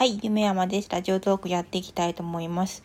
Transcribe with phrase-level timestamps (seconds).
[0.00, 0.88] はい、夢山です。
[0.88, 2.82] ラジオトークやっていきたいと思います。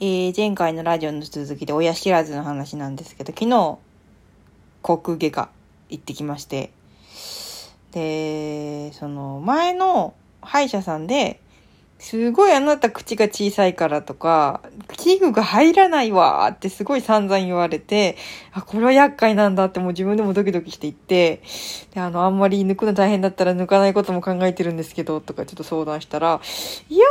[0.00, 3.78] えー、前回のラジオの続きで親知らずの話なんですけど、昨日、
[4.82, 5.50] 航空外科
[5.88, 6.70] 行ってきまして、
[7.92, 10.12] で、その前の
[10.42, 11.40] 歯医者さんで、
[11.98, 14.62] すごいあなた口が小さいからとか、
[14.96, 18.16] 器具が入らないわーってすごい散々言われて、
[18.52, 21.42] あ、これは厄介なんだってもう自分でもドキドキしていって、
[21.94, 26.40] で、あの、あんまり抜くの大変だったら抜かないことも考えてるんですけど、とかちょっと相談したら、
[26.88, 27.04] いや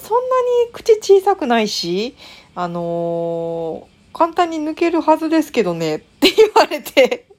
[0.00, 2.16] ー、そんなに口小さくないし、
[2.54, 7.31] あのー簡単に抜けるはずですけどね、って言われて、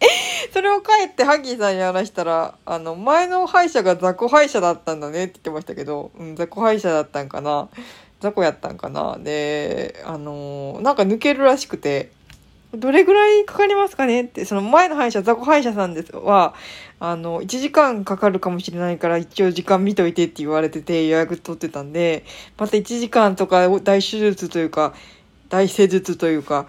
[0.52, 7.68] それを帰ってハギーさんに話したら、あの、前の歯医者が雑魚歯医者だったんだねって言ってましたけど、うん、雑魚歯医者だったんかな。
[8.20, 9.18] 雑魚やったんかな。
[9.18, 12.10] で、あのーなんか抜けるらしくて、
[12.74, 16.54] どれぐらいかかりますかねって、その前の歯医者、雑魚歯医者さんですは、
[17.00, 22.24] あの、1時間かかるかもしれないから一応時間見といてって言われてて予約取ってたんで、
[22.58, 24.94] また1時間とか大手術というか、
[25.48, 26.66] 大施術というか、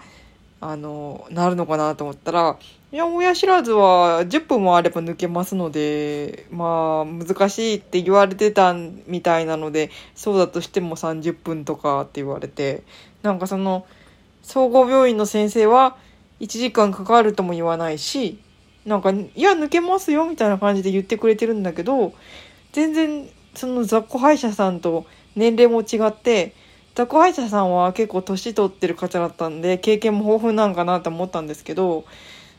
[0.60, 2.56] あの、なるのかなと思ったら、
[2.92, 8.74] いや、親知らずは10分もあれば抜けますので、まあ、難しいって言われてた
[9.06, 12.82] みたいなので、そうだとしても30分とかって言われて、
[13.22, 13.86] なんかその、
[14.42, 15.96] 総合病院の先生は
[16.40, 18.40] 1時間かかるとも言わないし、
[18.84, 22.12] なんか、いや、抜けますよみたいな感じで言ってくれてるんだけど、
[22.72, 26.56] 全然、その雑魚歯医者さんと年齢も違って、
[26.96, 32.04] 雑魚歯医者さんは結構年取ってる方だったんで、経験も豊富なんかなと思ったんですけど、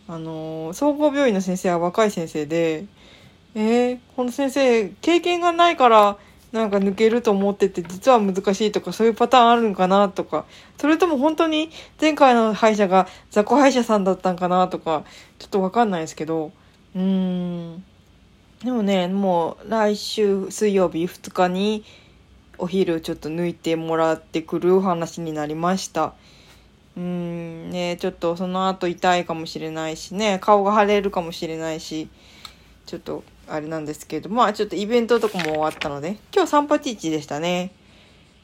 [0.07, 2.85] あの総合病院の先生は若い先生で、
[3.55, 6.17] えー、この先生、経験がないから、
[6.51, 10.45] なんか抜けると思ってて、実は難しいとか、そういうパターンあるんかなとか、
[10.77, 15.03] それとも本当に前回の歯医者が雑魚歯医者さんだったんかなとか、
[15.39, 16.51] ちょっとわかんないですけど、
[16.95, 17.83] うーん。
[18.63, 21.83] でもね、もう来週水曜日2日に
[22.57, 26.13] お昼ちょっと抜いてもらってくる話になりました。
[26.97, 32.09] うん、ね、ちょっとその後痛いかもしれないしね、顔が腫れるかもしれないし、
[32.85, 37.71] ちょっとあれなんですけど、まあちょっとイベントとかも終わったので、今日381でしたね。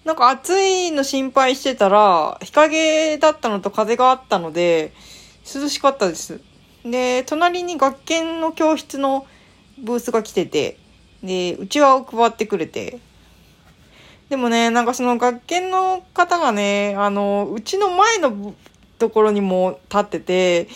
[0.06, 4.94] なんか暑いの心配してたら、日陰だったのと風があったので、
[5.54, 6.40] 涼しかったです。
[6.86, 9.28] で、隣に学研の教室の
[9.78, 10.78] ブースが来てて、
[11.22, 13.00] で、うちわを配ってくれて、
[14.30, 18.54] でもね、なんかその学研の方がね、あの、うちの前の
[19.00, 20.68] ところにも立ってて、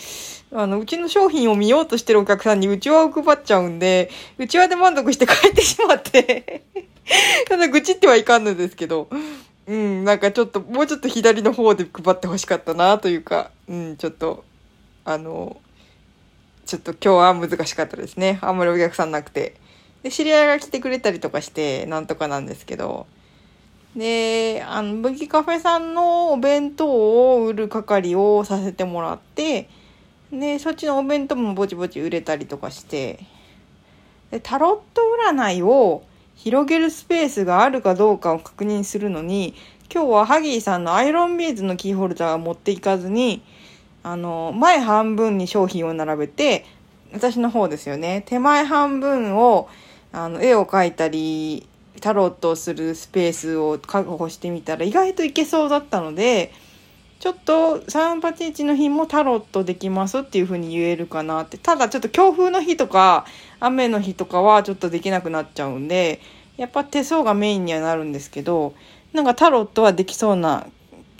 [0.52, 6.64] あの、うちの商品を見ようとしてるお客さんにうちわを配っちゃうんで、うちわで満足して帰ってしまって、
[7.48, 9.08] ただ愚痴ってはいかんのですけど、
[9.66, 14.44] うん、なんかちょっと、もうちょっと左の方で配ってほしかったなというか、うん、ちょっと、
[15.04, 15.58] あの、
[16.64, 18.38] ちょっと今日は難しかったですね。
[18.40, 19.56] あんまりお客さんなくて。
[20.02, 23.06] で、知り合いが来てくれたりとかして、なんとかなんですけど、
[23.96, 29.68] で、あの、武器カフェさんのお弁当を売る係をさせてもらって、
[30.32, 33.20] で、そっちのお弁当もぼちぼち売れたりとかして、
[34.30, 36.02] で、タロット占いを
[36.36, 39.54] 広げるスペースがあるかどうかを確認するのに、
[39.92, 43.42] 今日はハギーさんのアイロンビーズのキーホルダーを持っていかずに、
[44.02, 46.64] あの、前半分に商品を並べて、
[47.12, 48.22] 私の方ですよね。
[48.24, 49.68] 手前半分を、
[50.12, 51.68] あの、絵を描いたり、
[52.00, 56.52] タロットをするスペースを確保してみたら意外といけそうだったので、
[57.20, 61.58] ちょっと381の日もタロットできますっていう風に言えるかなって。
[61.58, 63.26] ただちょっと強風の日とか
[63.60, 66.20] 雨の日とかはちょっとできなくなっちゃうんで、
[66.56, 68.74] やっぱ手相がメインにはなるんですけど、
[69.12, 70.66] なんかタロットはできそうな、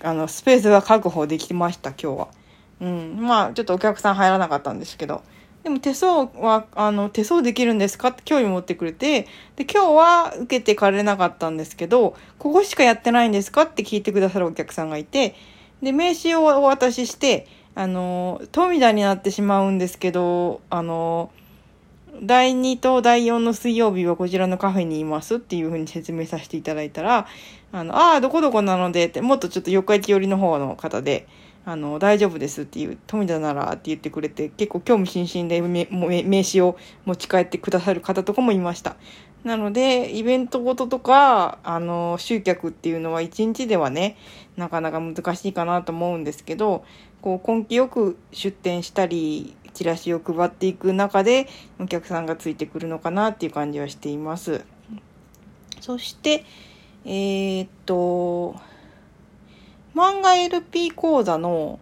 [0.03, 2.29] あの、スペースが確保できました、今日は。
[2.81, 3.19] うん。
[3.21, 5.23] まあ、ちょっとお客さん入らなかったんですけど。
[5.63, 15.37] でも手相は、あの、手相できるんですかって興味持ってくれて、で、今日は受けてかれなかったんですけど、ここしかやってないんですかって聞いてくださるお客さんがいて、
[15.81, 17.47] で、名刺をお渡しして、
[17.77, 21.31] あの、富田になってしまうんですけど、あの、
[22.23, 27.27] 第2と第4の水曜日はこちらのカフェにいますっていうふうに説明させていただいたら、
[27.71, 31.27] あの、ああ、どこどこなのでって、もっとちょっと四日市寄りの方の方で、
[31.65, 38.97] あの、大丈夫ですっていう、富田ならって言ってくれて、結構興味津々で名刺を持ち帰ってくださる方とかもいました。
[39.45, 44.17] なので、イベントごととか、あの、集客っていうのは一日ではね、
[44.57, 46.85] なかなか難しいかなと思うんですけど、
[47.21, 51.49] こう、根気よく出店したり、チラシを配っていく中で、
[51.81, 54.65] お客さんがついてくるのかなっていう感じはしています。
[55.81, 56.45] そして、
[57.05, 58.55] えーっと、
[59.95, 61.79] 漫画 LP 講座の、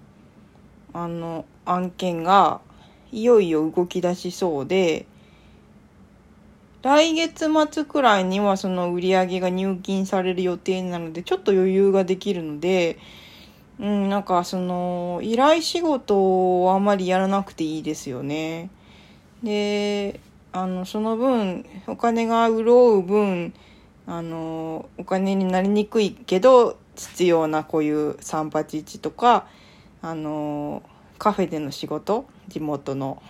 [0.93, 2.61] あの、案件が、
[3.13, 5.07] いよいよ動き出しそうで、
[6.83, 12.99] 来月末くらいにはその売り上げが入金される予定なので、ちょっと余裕ができるので、
[13.79, 18.71] うん、なんかその、依頼仕事をあまりやらなくていいですよね。
[19.43, 20.21] で、
[20.53, 23.55] あの、その分、お金が潤う分、
[24.07, 29.47] あの、お金になりにくいけど、必要なこういう381とか、
[30.03, 30.83] あの、
[31.19, 33.23] カフェでの仕事、地元の、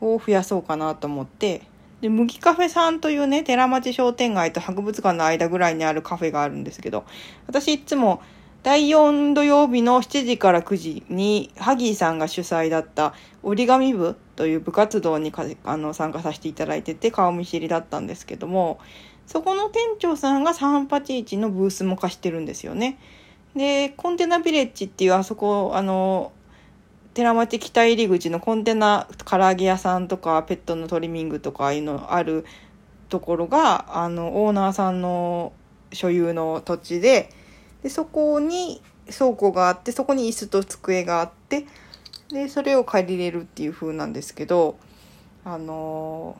[0.00, 1.62] を増やそうかなと思って、
[2.00, 7.04] で、麦カフェさんというね、寺町商店街と博物館の間ぐらいにあるカフェがあるんですけど、
[7.46, 8.22] 私いつも
[8.62, 15.32] 第4土曜日の7時から9時に、ハギーさんが主催だった折り紙部という部活動に
[15.64, 18.78] あの参加させていただいてて、顔見知りだったんですけども、
[19.30, 22.98] そこの店長さんが381のブースも貸してるんですよね。
[23.54, 26.32] で、コンテナビレッジっていうあそこ、あの、
[27.14, 32.44] 寺町北入り口のコンテナ唐揚げ屋さんとかペットのトリミングとかああいうのある
[33.08, 35.52] ところがあのオーナーさんの
[35.92, 37.30] 所有の土地で
[37.82, 41.66] でそこに倉庫があってそこに椅子と机があって
[42.30, 44.76] でそれを借りれるっていう風なんですけど
[45.44, 46.36] あの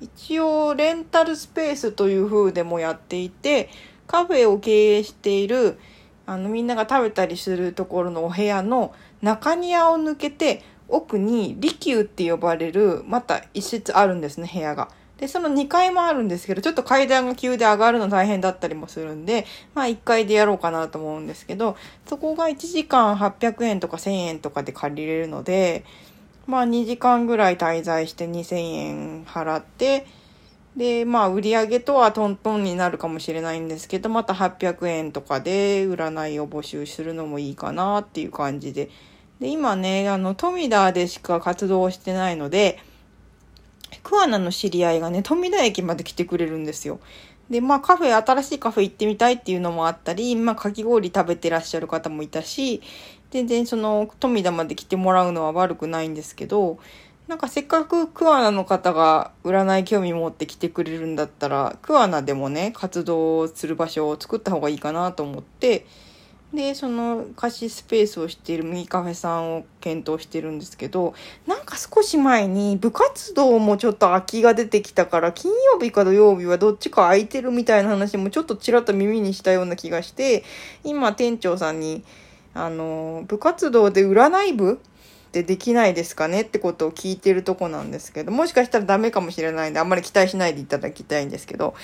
[0.00, 3.68] 一応レンタルスペースという風でもやっていて
[4.06, 5.78] カフェを経営している
[6.26, 14.88] あのみんなが食べたりするところのお部屋の中庭を抜けて奥に利休って呼ばれるまた一室あるんですね部屋が。
[15.18, 21.76] で、その2階もあるんですけど、ちょっと階段が急で上がるの大変だったりもするんで、まあ1階でやろうかなと思うんですけど、
[22.06, 25.84] そこが1時間800円とか1000円とかで借りれるので、
[26.46, 30.06] まあ2時間ぐらい滞在して2000円払って、
[30.76, 38.90] で、まあ売り上げとはトントンになるかもしれないんですけど、また800円とかで占いを募集するのもいいかなっていう感じで、
[39.40, 42.78] で、今ね、あの、富田でしか活動してないので、
[44.02, 47.00] 桑名の知り合いがね、富田駅まで来てくれるんですよ。
[47.50, 52.82] で、まあカフェ、新しいカフェ行ってみたいっていうのもあったり、まあかき氷食べてらっしゃる方もいたし、
[53.34, 56.78] 全然その富田まで来てもらうのは悪くないんですけど、
[57.26, 65.84] なんかせっかく桑名の方が占い興味持って来てくれるんだったら、桑名でもね、活動する場所を作った方がいいかなと思って、
[66.52, 71.14] で、その貸しスペースをしている右カフェさんを検討してるんですけど、
[71.48, 80.44] なんか少し前に部活動もちょっと空きが出てきたから、金曜日か土曜日はどっちか空いてるみたいな話もちょっとちらっと耳にしたような気がして、
[80.84, 82.04] 今店長さんに、
[82.54, 91.74] あの、部活動で占い部ってできないですかねってことを聞いてるとこなんですけど、もしかしたらダメかもしれないんで、あんまり期待しないでいただきたいんですけど、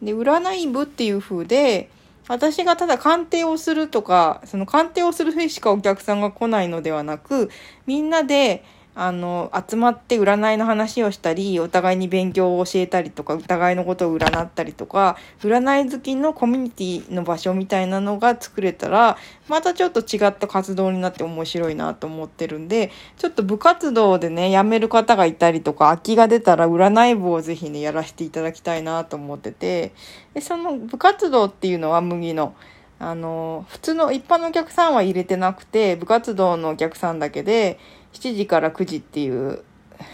[0.00, 1.90] で、占い部っていう風で、
[2.28, 7.50] 私がただ鑑定をするとか、その鑑定をする日しかお客さんが来ないのではなく、
[7.86, 8.64] みんなで、
[8.96, 19.16] あの、集まって占いの話をしたり、お互いに勉強を教えたりとか、お互いのことを占ったりとか、占い好きのコミュニティの場所みたいなのが作れたら、
[19.48, 29.92] またちょっと違った活動になって面白いなと思ってるんで、ちょっと部活動でね、辞める方がいたりとか、空きが出たら占い部をぜひね、やらせていただきたいなと思ってて、
[30.34, 32.54] で、その部活動っていうのは麦の、
[33.00, 37.78] あの、普通の一般のお客さんは入れてなくて、部活動のお客さんだけで、
[38.14, 39.62] 7時から9時っていう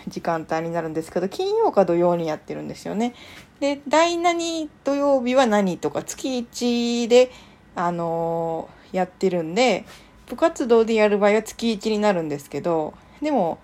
[0.08, 3.14] 時間帯になるんですけど、金曜か土曜にやってるんですよね。
[3.60, 7.30] で、第何土曜日は何とか、月1で、
[7.76, 9.84] あのー、やってるんで、
[10.26, 13.58] 部活動でやる場合は月1になるんですけど、でも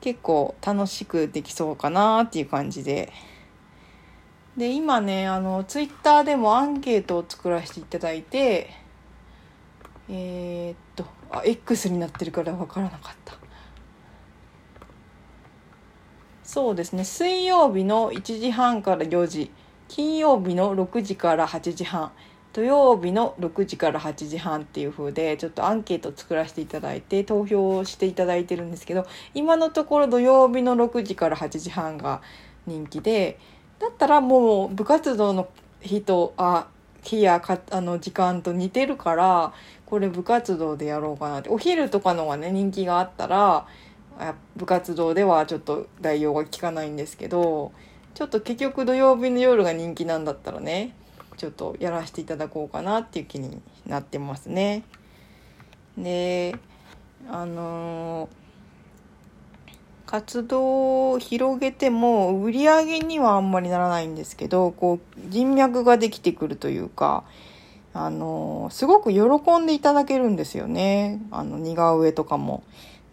[0.00, 3.12] 結構楽しくできそうかなっていう感じで。
[4.56, 8.70] で、今ね、あの、ツイッターでもアンケートを作らせていただいて、
[10.08, 13.47] えー、っと、あ、X になってるからわからなかった。
[16.48, 17.04] そうですね。
[17.04, 19.50] 水曜日の1時半から4時。
[19.86, 22.10] 金曜日の6時から8時半。
[22.54, 32.22] 土曜日の6時から8時半っていう風でちょっとアンケート作らせていただいて投票していただいてるんですけど今のところ土曜日の6時から8時半が
[32.66, 33.38] 人気で
[33.78, 35.48] だったらもう部活動の
[35.82, 36.68] 日とあ
[37.02, 39.52] 日やかあの時間と似てるから
[39.84, 41.50] これ部活動でやろうかなって。
[41.50, 43.66] お昼とかのがね人気があったら
[44.56, 47.72] 部活動ではちょっと代用が効かないんですけど
[48.14, 50.94] ちょっと結局土曜日の夜が人気なんだったらね
[51.36, 54.82] ちょっとやらせていただこうかなっていう気になってますね。
[55.96, 56.56] で
[57.28, 67.24] あのー、活動を広げても売り上げにはあんまりならないんですけどこう人脈ができてくるというか
[67.94, 72.64] あの、すごく喜んでいただけるんですよねあの似顔絵とかも。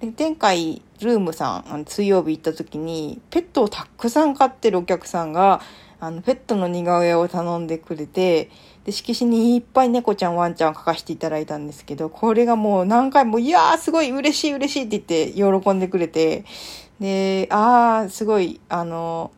[0.02, 5.62] で前回、ルームさん、あの水曜日行った時に、ペットをたくさん飼ってるお客さんが、
[6.02, 8.50] あの、ペットの似顔絵を頼んでくれて、
[8.84, 16.44] で、色紙にいっぱい猫ちゃん、ワンちゃんを描かせていただいたんですけど、これがもう何回も、いやー、すごい嬉しい嬉しいって言って喜んでくれて、
[17.00, 19.32] で、あー、すごい、あの、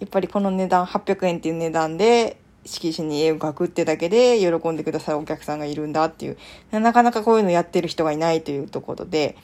[0.00, 6.36] やっぱりこの値段、800円っていう値段で、色紙に絵を描くってだけで喜んでくださるお客さんがいるんだっていう、
[6.72, 9.36] なかなかこういうのやってる人がいないというところで、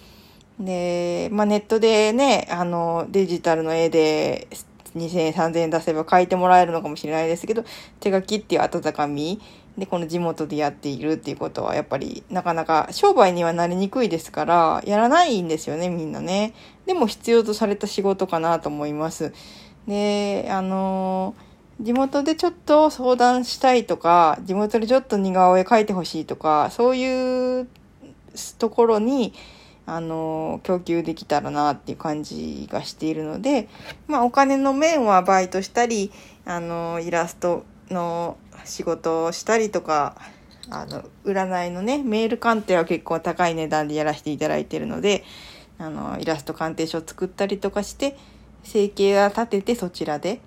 [0.61, 4.47] で、まあ、ネットでね、あの、デジタルの絵で
[4.95, 7.65] 2000円、3000円出せば書いてもらえるのかもしれないですけど、
[7.99, 9.41] 手書きっていう温かみ
[9.79, 16.53] で、この地元でやっているっていうことは、やっぱりなかなか商売にはなりにくいですから、やらないんですよね、みんなね。
[16.87, 19.33] でも必要とされた仕事かなと思います。
[19.89, 21.35] で、あの
[21.81, 27.69] 地元でちょっと相談したいとか、地元でちょっと似顔絵描いてほしいとか、そういう
[28.59, 29.33] ところに、
[29.87, 33.69] あの、供給できたらなっていう感じがしているので、
[34.07, 36.13] まあお金の面はバイトしたり、
[36.45, 40.17] あの、イラストの仕事をしたりとか、
[40.71, 45.25] あの、占いのね、メール鑑定は結構高い値段でやらせていただいているので、
[45.79, 48.17] あの、イラスト鑑定書を作ったりとかして、
[48.63, 50.41] 生計は立ててそちらで。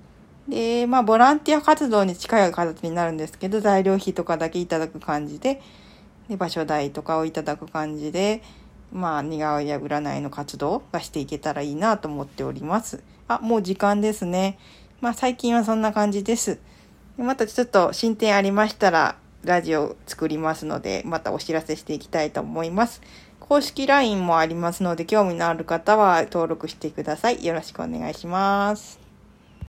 [0.48, 5.62] で、まあ、ボランティア活動に近い形になるんですけど、材料費とかだけいただく感じで、
[6.30, 8.42] で場所代とかをいただく感じで、
[8.94, 13.04] まあ、似顔絵や占いの活動がしていけたらいいなと思っております。
[13.28, 14.60] あ、もう時間ですね。
[15.02, 16.60] まあ、最近はそんな感じです。
[17.18, 23.02] またちょっと進展ありましたら、ラジオ作りますので、またお知らせしていきたいと思います。
[23.40, 27.44] 公式 LINE もありますので、興味のある方は登録してください。
[27.44, 29.03] よろしくお願いします。